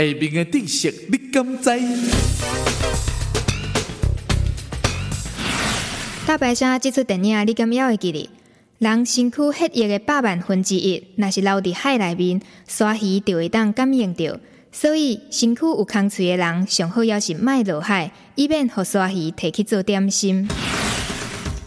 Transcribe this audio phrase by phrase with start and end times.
[0.00, 1.70] 下面的知识你敢知？
[6.26, 8.30] 大白鲨这出电影你敢要会记得？
[8.78, 14.40] 人身躯血液的百万分之一，那是留伫海内面，鲨鱼就会当感应到。
[14.72, 20.48] 所以，身躯有空脆的人，上好要是卖落海，以免互鲨鱼摕去做点心。